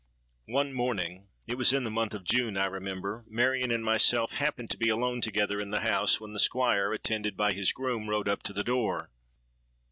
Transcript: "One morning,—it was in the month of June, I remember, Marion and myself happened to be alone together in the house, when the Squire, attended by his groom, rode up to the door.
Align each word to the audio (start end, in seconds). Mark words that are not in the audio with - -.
"One 0.47 0.73
morning,—it 0.73 1.59
was 1.59 1.71
in 1.73 1.83
the 1.83 1.91
month 1.91 2.15
of 2.15 2.23
June, 2.23 2.57
I 2.57 2.65
remember, 2.65 3.23
Marion 3.27 3.69
and 3.69 3.85
myself 3.85 4.31
happened 4.31 4.71
to 4.71 4.77
be 4.79 4.89
alone 4.89 5.21
together 5.21 5.59
in 5.59 5.69
the 5.69 5.81
house, 5.81 6.19
when 6.19 6.33
the 6.33 6.39
Squire, 6.39 6.91
attended 6.91 7.37
by 7.37 7.53
his 7.53 7.71
groom, 7.71 8.09
rode 8.09 8.27
up 8.27 8.41
to 8.49 8.53
the 8.53 8.63
door. 8.63 9.11